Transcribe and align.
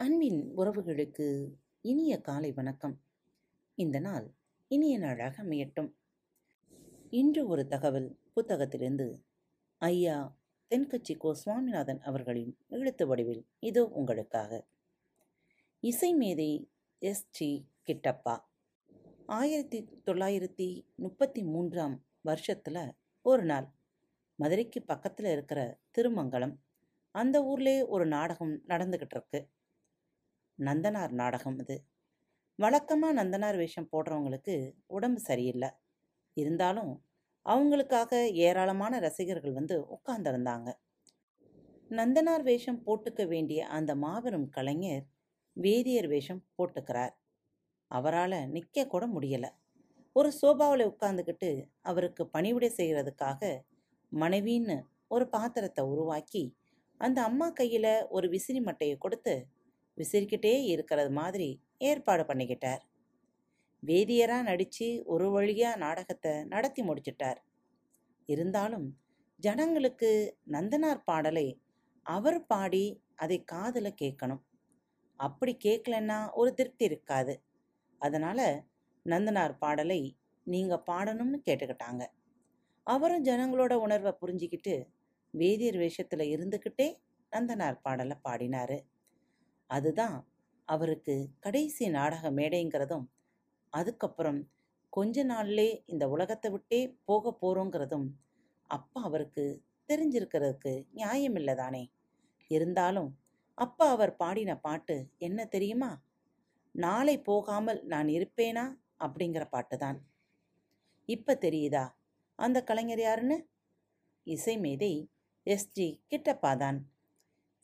அன்பின் 0.00 0.52
உறவுகளுக்கு 0.56 1.54
இனிய 1.80 2.20
காலை 2.20 2.52
வணக்கம். 2.52 3.00
இந்த 3.74 3.98
நாள் 3.98 4.34
இனிய 4.68 4.98
நாளாக 4.98 5.42
அமையட்டும். 5.42 5.92
இன்று 7.10 7.46
ஒரு 7.46 7.66
தகவல் 7.66 8.18
புத்தகத்திலிருந்து 8.36 9.22
ஐயா 9.78 10.38
தென்கட்சி 10.70 11.16
கோ. 11.16 11.34
சுவாமிநாதன் 11.34 12.00
அவர்களின் 12.00 12.58
எழுத்து 12.68 13.06
வடிவில். 13.06 13.46
இதோ 13.58 13.84
உங்களுக்காக. 13.84 14.66
இசை 15.80 16.14
மேதை 16.14 16.70
எஸ். 16.98 17.28
ஜி 17.30 17.68
கிட்டப்பா. 17.86 18.40
ஆயிரத்தி 19.26 19.88
தொள்ளாயிரத்தி 20.06 20.86
முப்பத்தி 20.94 21.44
மூன்றாம் 21.44 22.04
வருஷத்தில் 22.20 22.94
ஒரு 23.22 23.44
நாள் 23.44 23.70
மதுரைக்கு 24.34 24.82
பக்கத்தில் 24.82 25.26
இருக்கிற 25.26 25.78
திருமங்கலம் 25.98 26.56
அந்த 27.10 27.42
ஊர்லேயே 27.42 27.88
ஒரு 27.88 28.06
நாடகம் 28.06 28.62
நடந்துக்கிட்டு 28.66 29.06
இருக்கு 29.10 29.48
நந்தனார் 30.58 31.12
நாடகம் 31.12 31.58
இது 31.58 31.76
வழக்கமாக 32.58 33.16
நந்தனார் 33.18 33.56
வேஷம் 33.56 33.90
போடுறவங்களுக்கு 33.92 34.54
உடம்பு 34.86 35.20
சரியில்லை. 35.20 35.68
இருந்தாலும் 36.36 36.92
அவங்களுக்காக 37.46 38.12
ஏராளமான 38.46 38.98
ரசிகர்கள் 38.98 39.52
வந்து 39.52 39.76
உட்கார்ந்திருந்தாங்க. 39.96 40.68
நந்தனார் 41.90 42.44
வேஷம் 42.48 42.80
போட்டுக்க 42.86 43.22
வேண்டிய 43.26 43.60
அந்த 43.68 43.92
மாபெரும் 43.94 44.48
கலைஞர் 44.48 45.04
வேதியர் 45.56 46.08
வேஷம் 46.08 46.42
போட்டுக்கிறார். 46.56 47.14
அவரால் 47.90 48.38
நிற்க 48.46 48.86
கூட 48.86 49.04
முடியலை. 49.06 49.50
ஒரு 50.16 50.30
சோபாவில் 50.32 50.90
உட்கார்ந்துக்கிட்டு 50.90 51.50
அவருக்கு 51.82 52.22
பணிவிடை 52.26 52.70
செய்கிறதுக்காக 52.78 53.40
மனைவின்னு 54.12 54.76
ஒரு 55.06 55.24
பாத்திரத்தை 55.28 55.82
உருவாக்கி 55.84 56.44
அந்த 57.00 57.18
அம்மா 57.22 57.48
கையில் 57.50 57.92
ஒரு 58.08 58.26
விசிறி 58.28 58.60
மட்டையை 58.60 58.96
கொடுத்து 58.98 59.34
விசிறிக்கிட்டே 59.98 60.54
இருக்கிறது 60.74 61.10
மாதிரி 61.20 61.48
ஏற்பாடு 61.88 62.22
பண்ணிக்கிட்டார். 62.28 62.82
வேதியராக 63.82 64.46
நடித்து 64.50 64.88
ஒரு 65.14 65.26
வழியாக 65.34 65.80
நாடகத்தை 65.84 66.32
நடத்தி 66.52 66.82
முடிச்சிட்டார். 66.82 67.40
இருந்தாலும் 68.28 68.86
ஜனங்களுக்கு 69.40 70.10
நந்தனார் 70.54 71.06
பாடலை 71.10 71.46
அவர் 72.06 72.40
பாடி 72.52 72.84
அதை 73.24 73.38
காதில் 73.52 73.98
கேட்கணும் 74.02 74.42
அப்படி 75.20 75.52
கேட்கலன்னா 75.64 76.18
ஒரு 76.40 76.50
திருப்தி 76.58 76.84
இருக்காது. 76.90 77.34
அதனால் 78.00 78.46
நந்தனார் 79.06 79.54
பாடலை 79.62 80.00
நீங்கள் 80.46 80.84
பாடணும்னு 80.90 81.38
கேட்டுக்கிட்டாங்க. 81.48 82.02
அவரும் 82.86 83.26
ஜனங்களோட 83.28 83.72
உணர்வை 83.86 84.12
புரிஞ்சிக்கிட்டு 84.20 84.74
வேதியர் 85.34 85.78
வேஷத்தில் 85.82 86.24
இருந்துக்கிட்டே 86.34 86.86
நந்தனார் 87.32 87.82
பாடலை 87.86 88.16
பாடினார். 88.26 88.76
அதுதான் 89.70 90.16
அவருக்கு 90.68 91.14
கடைசி 91.40 91.88
நாடக 91.88 92.30
மேடைங்கிறதும் 92.30 93.06
அதுக்கப்புறம் 93.72 94.40
கொஞ்ச 94.92 95.24
நாள்லே 95.24 95.68
இந்த 95.86 96.08
உலகத்தை 96.08 96.50
விட்டே 96.50 96.80
போக 97.04 97.32
போகிறோங்கிறதும் 97.40 98.06
அப்பா 98.70 99.00
அவருக்கு 99.02 99.44
தெரிஞ்சிருக்கிறதுக்கு 99.88 100.72
நியாயமில்லை 100.92 101.54
தானே? 101.54 101.82
இருந்தாலும் 102.50 103.10
அப்பா 103.58 103.86
அவர் 103.90 104.16
பாடின 104.16 104.56
பாட்டு 104.56 104.96
என்ன 105.18 105.46
தெரியுமா? 105.46 105.90
நாளை 106.74 107.14
போகாமல் 107.20 107.80
நான் 107.84 108.08
இருப்பேனா? 108.08 108.64
அப்படிங்கிற 109.00 109.44
பாட்டு 109.48 109.76
தான் 109.78 109.98
இப்போ 111.08 111.34
தெரியுதா? 111.34 111.84
அந்த 112.38 112.58
கலைஞர் 112.62 112.98
யாருன்னு? 112.98 113.38
இசைமேதை 114.26 114.92
எஸ்ஜி 115.46 115.88
கிட்டப்பா 116.10 116.56
தான் 116.56 116.78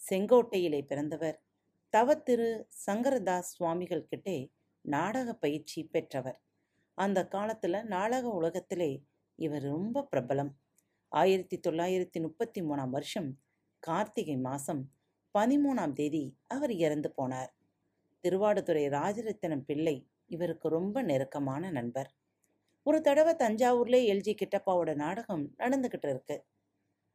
செங்கோட்டையிலே 0.00 0.80
பிறந்தவர். 0.86 1.36
தவத்திரு 1.96 2.64
சங்கரதாஸ் 2.86 3.50
சுவாமிகள் 3.54 4.06
கிட்டே 4.06 4.52
நாடக 4.80 5.34
பயிற்சி 5.34 5.84
பெற்றவர். 5.84 6.40
அந்த 6.94 7.26
காலத்தில் 7.26 7.84
நாடக 7.84 8.28
உலகத்திலே 8.28 9.02
இவர் 9.36 9.62
ரொம்ப 9.62 10.08
பிரபலம். 10.16 10.50
ஆயிரத்தி 11.08 11.60
தொள்ளாயிரத்தி 11.68 12.20
முப்பத்தி 12.20 12.62
மூணாம் 12.62 12.90
வருஷம் 12.90 13.38
கார்த்திகை 13.78 14.36
மாதம் 14.36 14.90
பதிமூணாம் 15.38 15.92
தேதி 15.92 16.36
அவர் 16.46 16.72
இறந்து 16.72 17.14
போனார். 17.16 17.48
திருவாடுதுறை 18.22 18.88
ராஜரத்தினம் 18.88 19.64
பிள்ளை 19.66 20.08
இவருக்கு 20.26 20.68
ரொம்ப 20.68 21.02
நெருக்கமான 21.02 21.70
நண்பர். 21.70 22.14
ஒரு 22.82 23.00
தடவை 23.00 23.34
தஞ்சாவூர்லேயே 23.34 24.10
எல்ஜி 24.14 24.34
கிட்டப்பாவோட 24.34 24.94
நாடகம் 24.94 25.54
நடந்துக்கிட்டு 25.58 26.08
இருக்கு. 26.08 26.44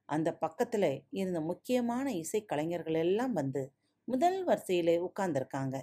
அந்த 0.05 0.33
பக்கத்தில் 0.33 1.03
இருந்த 1.09 1.41
முக்கியமான 1.41 2.11
இசைக்கலைஞர்கள் 2.11 2.97
எல்லாம் 2.97 3.33
வந்து 3.33 3.73
முதல் 4.09 4.43
வரிசையிலே 4.43 4.93
உட்கார்ந்திருக்காங்க. 4.99 5.81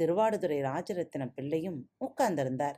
திருவாடுதுறை 0.00 0.58
ராஜரத்தின 0.60 1.32
பிள்ளையும் 1.34 1.90
உட்கார்ந்திருந்தார். 2.00 2.74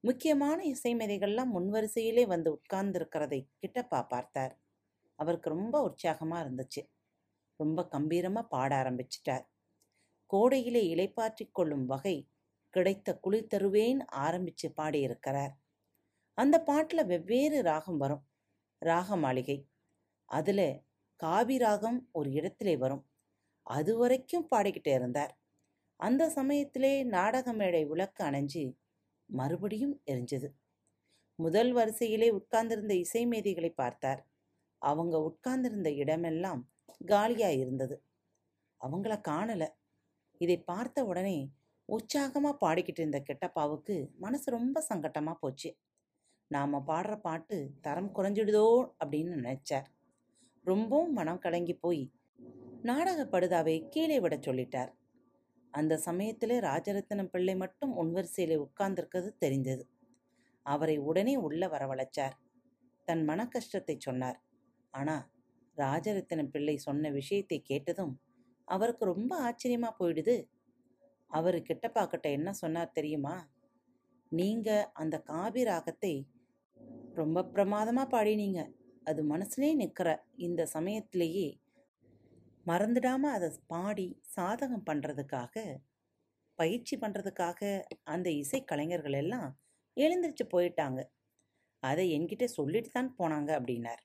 முக்கியமான 0.00 0.64
இசைமேதைகள்லாம் 0.64 1.52
முன்வரிசையிலே 1.54 2.26
வந்து 2.26 2.50
உட்கார்ந்திருக்கிறதை 2.52 3.46
கிட்டப்பா 3.62 4.08
பார்த்தார். 4.08 4.58
அவருக்கு 5.16 5.48
ரொம்ப 5.50 5.82
உற்சாகமாக 5.82 6.44
இருந்துச்சு. 6.44 6.82
ரொம்ப 7.56 7.88
கம்பீரமாக 7.88 8.46
பாட 8.48 8.70
ஆரம்பிச்சிட்டார். 8.76 9.44
கோடையிலே 10.26 10.82
இலைப்பாற்றி 10.94 11.50
கொள்ளும் 11.52 11.86
வகை 11.86 12.28
கிடைத்த 12.70 13.18
குளிர் 13.18 13.46
தருவேன் 13.46 14.00
ஆரம்பித்து 14.06 14.72
பாடியிருக்கிறார். 14.72 15.52
அந்த 16.38 16.62
பாட்டில் 16.62 17.06
வெவ்வேறு 17.06 17.62
ராகம் 17.62 17.96
வரும். 17.96 18.24
ராக 18.78 19.16
மாளிகை 19.16 19.68
அதில் 20.24 20.82
காவி 21.16 21.58
ராகம் 21.58 22.08
ஒரு 22.12 22.30
இடத்திலே 22.30 22.76
வரும். 22.76 23.04
அது 23.66 23.96
வரைக்கும் 23.96 24.48
பாடிக்கிட்டே 24.50 24.92
இருந்தார். 24.94 25.32
அந்த 26.00 26.22
சமயத்திலே 26.28 27.04
நாடக 27.04 27.52
மேடை 27.52 27.84
விளக்கு 27.84 28.24
அணைஞ்சு 28.24 28.64
மறுபடியும் 29.28 29.94
எரிஞ்சது. 30.06 30.48
முதல் 31.38 31.72
வரிசையிலே 31.72 32.28
உட்கார்ந்திருந்த 32.30 32.94
இசைமேதிகளை 32.94 33.70
பார்த்தார். 33.74 34.20
அவங்க 34.78 35.14
உட்கார்ந்திருந்த 35.22 35.90
இடமெல்லாம் 35.92 36.62
காலியாக 37.06 37.54
இருந்தது. 37.54 37.96
அவங்கள 38.80 39.14
காணலை. 39.20 39.68
இதை 40.40 40.58
பார்த்த 40.62 41.04
உடனே 41.04 41.38
உற்சாகமாக 41.88 42.60
பாடிக்கிட்டு 42.60 43.00
இருந்த 43.00 43.18
கெட்டப்பாவுக்கு 43.28 44.10
மனசு 44.18 44.50
ரொம்ப 44.50 44.84
சங்கட்டமாக 44.90 45.36
போச்சு. 45.40 45.70
நாம் 46.50 46.86
பாடுற 46.86 47.20
பாட்டு 47.20 47.56
தரம் 47.80 48.12
குறைஞ்சிடுதோ 48.14 48.66
அப்படின்னு 49.00 49.32
நினைச்சார். 49.40 49.86
ரொம்பவும் 50.66 51.12
மனம் 51.12 51.38
கலங்கி 51.38 51.74
போய் 51.74 52.02
நாடக 52.84 53.20
படுதாவை 53.24 53.88
கீழே 53.88 54.20
விட 54.20 54.34
சொல்லிட்டார். 54.36 54.90
அந்த 55.70 55.96
சமயத்தில் 55.96 56.54
ராஜரத்னம் 56.60 57.30
பிள்ளை 57.30 57.54
மட்டும் 57.56 57.92
உன்வரிசையில் 57.96 58.56
உட்கார்ந்திருக்கிறது 58.56 59.30
தெரிந்தது. 59.38 59.84
அவரை 60.62 60.96
உடனே 60.98 61.36
உள்ள 61.36 61.68
வரவழைச்சார். 61.68 62.34
தன் 63.04 63.24
மன 63.24 63.48
கஷ்டத்தை 63.48 63.96
சொன்னார். 63.98 64.38
ஆனால் 64.90 65.24
ராஜரத்னம் 65.76 66.50
பிள்ளை 66.50 66.76
சொன்ன 66.76 67.10
விஷயத்தை 67.10 67.58
கேட்டதும் 67.60 68.14
அவருக்கு 68.64 69.04
ரொம்ப 69.04 69.32
ஆச்சரியமா 69.40 69.90
போயிடுது. 69.98 70.36
அவர் 71.30 71.58
கிட்டப்பாக்கிட்ட 71.62 72.26
என்ன 72.30 72.52
சொன்னார் 72.52 72.92
தெரியுமா? 72.92 73.36
நீங்க 74.28 74.90
அந்த 74.92 75.16
காவி 75.22 75.64
ராகத்தை 75.64 76.14
ரொம்ப 77.14 77.42
பிரமாதமா 77.54 78.04
பாடினீங்க. 78.10 78.60
அது 79.04 79.22
மனசுலே 79.24 79.74
நிற்கிற 79.74 80.08
இந்த 80.36 80.62
சமயத்திலேயே 80.66 81.48
மறந்துடாமல் 82.66 83.34
அதை 83.36 83.48
பாடி 83.66 84.06
சாதகம் 84.36 84.86
பண்ணுறதுக்காக 84.90 85.54
பயிற்சி 86.58 86.94
பண்ணுறதுக்காக 86.96 87.60
அந்த 88.04 88.28
இசைக்கலைஞர்கள் 88.42 89.16
எல்லாம் 89.22 89.48
எழுந்திரிச்சு 89.96 90.44
போயிட்டாங்க. 90.54 91.00
அதை 91.82 92.04
என்கிட்ட 92.16 92.44
சொல்லிட்டு 92.58 92.90
தான் 92.90 93.10
போனாங்க 93.18 93.50
அப்படின்னார். 93.58 94.02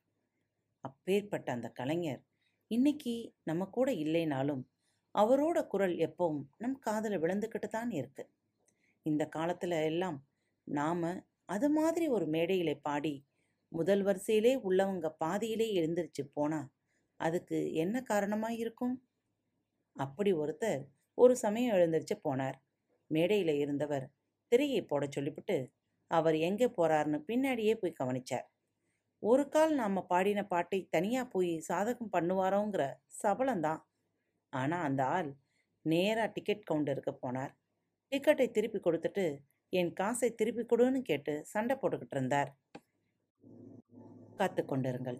அப்பேற்பட்ட 0.83 1.47
அந்த 1.51 1.67
கலைஞர் 1.79 2.21
இன்னைக்கு 2.71 3.13
நம்ம 3.43 3.63
கூட 3.69 3.89
இல்லைனாலும் 4.03 4.63
அவரோட 5.15 5.59
குரல் 5.67 5.95
எப்பவும் 6.07 6.43
நம் 6.57 6.77
காதில் 6.79 7.21
விழுந்துக்கிட்டு 7.23 7.69
தான் 7.69 7.91
இருக்கு. 7.91 8.23
இந்த 9.05 9.23
காலத்தில் 9.27 9.77
எல்லாம் 9.91 10.17
நாம் 10.67 11.05
அது 11.45 11.67
மாதிரி 11.69 12.05
ஒரு 12.07 12.25
மேடையிலே 12.27 12.75
பாடி 12.87 13.15
முதல் 13.71 14.03
வரிசையிலே 14.03 14.53
உள்ளவங்க 14.67 15.07
பாதியிலே 15.23 15.67
எழுந்திரிச்சு 15.79 16.23
போனால் 16.33 16.67
அதுக்கு 17.25 17.57
என்ன 17.83 17.95
காரணமாக 18.11 18.59
இருக்கும்? 18.63 18.95
அப்படி 19.95 20.31
ஒருத்தர் 20.41 20.83
ஒரு 21.17 21.33
சமயம் 21.43 21.75
எழுந்திருச்சு 21.77 22.15
போனார். 22.25 22.57
மேடையில் 23.11 23.53
இருந்தவர் 23.63 24.05
திரையை 24.51 24.81
போட 24.91 25.03
சொல்லிவிட்டு 25.15 25.57
அவர் 26.11 26.35
எங்கே 26.47 26.67
போறாருன்னு 26.77 27.19
பின்னாடியே 27.29 27.73
போய் 27.81 27.99
கவனிச்சார். 27.99 28.47
ஒரு 29.23 29.43
கால் 29.53 29.73
நாம் 29.79 30.07
பாடின 30.11 30.41
பாட்டை 30.53 30.79
தனியாக 30.95 31.25
போய் 31.33 31.51
சாதகம் 31.69 32.13
பண்ணுவாரோங்கிற 32.15 32.83
சபலம்தான். 33.21 33.81
ஆனால் 34.53 34.85
அந்த 34.87 35.01
ஆள் 35.17 35.29
நேராக 35.85 36.31
டிக்கெட் 36.35 36.67
கவுண்டருக்கு 36.69 37.13
போனார். 37.23 37.51
டிக்கெட்டை 38.11 38.47
திருப்பி 38.57 38.79
கொடுத்துட்டு 38.85 39.25
என் 39.73 39.91
காசை 39.99 40.29
திருப்பி 40.39 40.63
கொடுன்னு 40.71 41.01
கேட்டு 41.09 41.33
சண்டை 41.51 41.75
போட்டுக்கிட்டு 41.81 42.17
இருந்தார். 42.17 42.49
காத்து 44.39 44.61
கொண்டிருங்கள். 44.71 45.19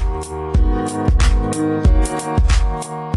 Thank 0.23 1.55
you. 2.85 3.10